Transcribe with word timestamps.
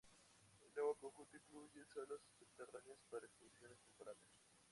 El 0.61 0.73
nuevo 0.73 0.95
conjunto 0.95 1.37
incluye 1.37 1.85
salas 1.93 2.19
subterráneas 2.39 2.97
para 3.11 3.27
exposiciones 3.27 3.77
temporales. 3.81 4.25